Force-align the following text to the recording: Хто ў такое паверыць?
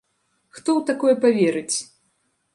Хто 0.57 0.69
ў 0.79 0.87
такое 0.89 1.15
паверыць? 1.27 1.77